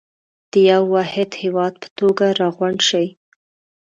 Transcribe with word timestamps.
د 0.51 0.53
يوه 0.69 0.89
واحد 0.95 1.29
هېواد 1.43 1.73
په 1.81 1.87
توګه 1.99 2.25
راغونډ 2.41 2.79
شئ. 2.89 3.07